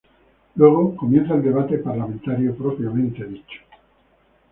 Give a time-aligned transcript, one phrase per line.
[0.55, 3.43] Luego comienza el debate parlamentario propiamente tal.